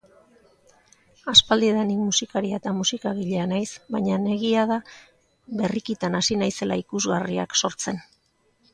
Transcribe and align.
Aspaldidanik 1.33 1.99
musikaria 2.05 2.61
eta 2.63 2.73
musikagilea 2.79 3.45
naiz 3.53 3.69
bainan 3.97 4.27
egia 4.39 4.67
da 4.75 4.81
berrikitan 5.63 6.21
hasi 6.23 6.43
naizela 6.45 6.83
ikusgarriak 6.87 7.59
sortzen. 7.65 8.07